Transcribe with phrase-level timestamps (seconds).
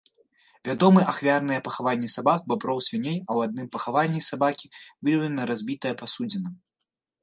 [0.69, 4.67] Вядомы ахвярныя пахаванні сабак, баброў, свіней, а ў адным пахаванні сабакі
[5.03, 6.49] выяўлена разбітая пасудзіна.